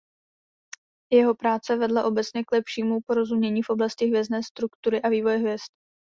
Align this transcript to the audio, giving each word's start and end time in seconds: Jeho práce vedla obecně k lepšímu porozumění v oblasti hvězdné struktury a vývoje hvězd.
Jeho 1.13 1.35
práce 1.35 1.75
vedla 1.77 2.03
obecně 2.05 2.43
k 2.43 2.51
lepšímu 2.51 2.99
porozumění 3.05 3.63
v 3.63 3.69
oblasti 3.69 4.05
hvězdné 4.05 4.43
struktury 4.43 5.01
a 5.01 5.09
vývoje 5.09 5.37
hvězd. 5.37 5.71